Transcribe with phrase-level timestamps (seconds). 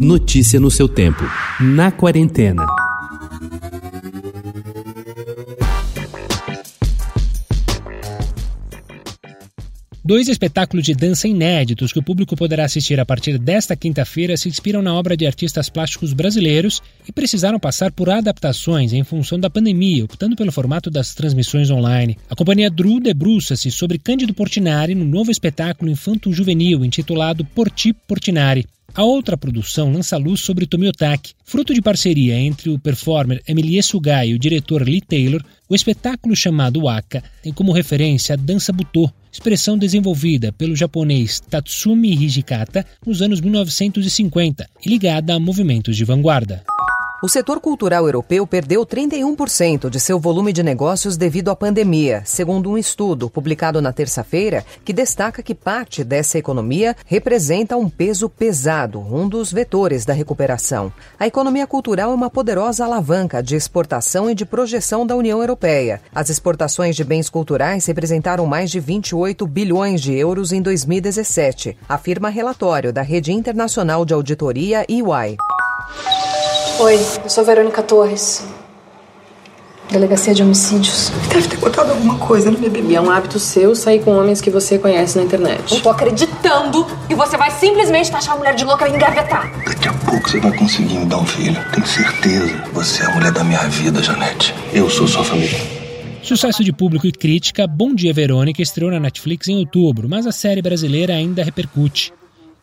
[0.00, 1.24] Notícia no seu tempo.
[1.60, 2.64] Na quarentena.
[10.04, 14.48] Dois espetáculos de dança inéditos que o público poderá assistir a partir desta quinta-feira se
[14.48, 19.50] inspiram na obra de artistas plásticos brasileiros e precisaram passar por adaptações em função da
[19.50, 22.16] pandemia, optando pelo formato das transmissões online.
[22.30, 28.64] A companhia Dru debruça-se sobre Cândido Portinari no novo espetáculo infanto-juvenil intitulado Porti Portinari.
[28.98, 31.32] A outra produção lança luz sobre Tomiotaki.
[31.44, 36.34] Fruto de parceria entre o performer Emilie Sugai e o diretor Lee Taylor, o espetáculo
[36.34, 43.22] chamado Waka tem como referência a dança butô, expressão desenvolvida pelo japonês Tatsumi Hijikata nos
[43.22, 46.64] anos 1950 e ligada a movimentos de vanguarda.
[47.20, 52.70] O setor cultural europeu perdeu 31% de seu volume de negócios devido à pandemia, segundo
[52.70, 59.00] um estudo publicado na terça-feira que destaca que parte dessa economia representa um peso pesado,
[59.00, 60.92] um dos vetores da recuperação.
[61.18, 66.00] A economia cultural é uma poderosa alavanca de exportação e de projeção da União Europeia.
[66.14, 72.28] As exportações de bens culturais representaram mais de 28 bilhões de euros em 2017, afirma
[72.28, 75.36] relatório da Rede Internacional de Auditoria EY.
[76.80, 78.46] Oi, eu sou Verônica Torres.
[79.90, 81.10] Delegacia de homicídios.
[81.28, 82.80] Deve ter botado alguma coisa no bebê.
[82.82, 85.74] E é um hábito seu sair com homens que você conhece na internet.
[85.74, 89.50] Eu tô acreditando que você vai simplesmente taxar a mulher de louca e engavetar.
[89.64, 91.58] Daqui a pouco você vai conseguir me dar um filho.
[91.72, 92.64] Tenho certeza.
[92.72, 94.54] Você é a mulher da minha vida, Janete.
[94.72, 95.58] Eu sou sua família.
[96.22, 100.32] Sucesso de público e crítica, Bom Dia Verônica estreou na Netflix em outubro, mas a
[100.32, 102.12] série brasileira ainda repercute.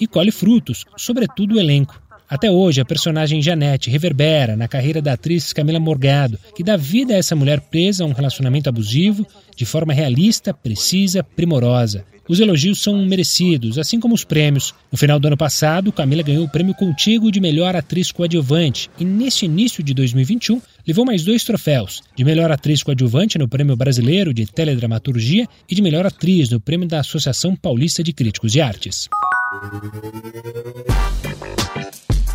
[0.00, 1.94] E colhe frutos, sobretudo o elenco.
[2.30, 7.12] Até hoje, a personagem Janete reverbera na carreira da atriz Camila Morgado, que dá vida
[7.12, 12.04] a essa mulher presa a um relacionamento abusivo de forma realista, precisa, primorosa.
[12.28, 14.72] Os elogios são merecidos, assim como os prêmios.
[14.92, 19.04] No final do ano passado, Camila ganhou o prêmio Contigo de melhor atriz coadjuvante e,
[19.04, 24.32] neste início de 2021, levou mais dois troféus: de melhor atriz coadjuvante no Prêmio Brasileiro
[24.32, 29.08] de Teledramaturgia e de melhor atriz no Prêmio da Associação Paulista de Críticos de Artes.
[29.52, 29.84] Thank
[31.74, 32.29] you.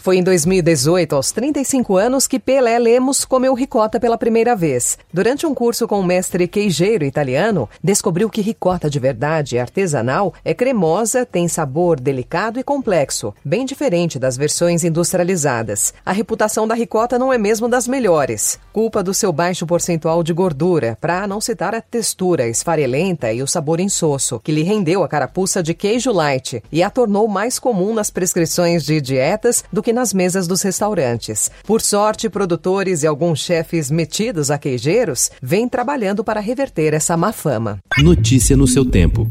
[0.00, 4.96] Foi em 2018, aos 35 anos, que Pelé Lemos comeu ricota pela primeira vez.
[5.12, 10.54] Durante um curso com o mestre queijeiro italiano, descobriu que ricota de verdade, artesanal, é
[10.54, 15.92] cremosa, tem sabor delicado e complexo, bem diferente das versões industrializadas.
[16.06, 20.32] A reputação da ricota não é mesmo das melhores, culpa do seu baixo percentual de
[20.32, 25.08] gordura, para não citar a textura esfarelenta e o sabor insosso, que lhe rendeu a
[25.08, 29.92] carapuça de queijo light e a tornou mais comum nas prescrições de dietas do que
[29.98, 31.50] nas mesas dos restaurantes.
[31.64, 37.32] Por sorte, produtores e alguns chefes metidos a queijeiros vêm trabalhando para reverter essa má
[37.32, 37.80] fama.
[37.98, 39.26] Notícia no seu tempo.